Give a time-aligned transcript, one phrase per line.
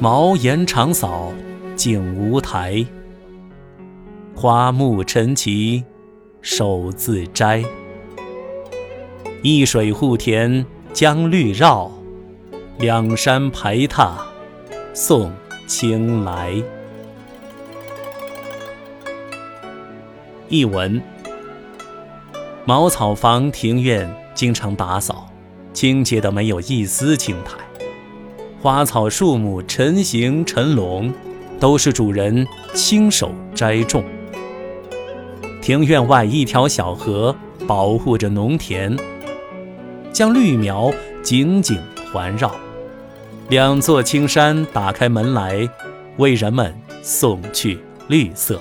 [0.00, 1.32] 茅檐长扫
[1.74, 2.86] 净无苔。
[4.32, 5.82] 花木陈其
[6.40, 7.64] 手自摘。
[9.42, 11.90] 一水护田将绿绕，
[12.78, 14.16] 两山排闼
[14.94, 15.32] 送
[15.66, 16.62] 青来。
[20.48, 21.02] 译文：
[22.64, 25.28] 茅草房庭院经常打扫，
[25.72, 27.58] 清洁的没有一丝青苔，
[28.60, 31.12] 花草树木成形成垄，
[31.60, 32.44] 都是主人
[32.74, 34.02] 亲手栽种。
[35.62, 37.34] 庭院外一条小河
[37.68, 38.96] 保护着农田，
[40.12, 41.78] 将绿苗紧紧
[42.12, 42.52] 环绕。
[43.48, 45.68] 两座青山打开门来，
[46.16, 47.78] 为人们送去
[48.08, 48.60] 绿色。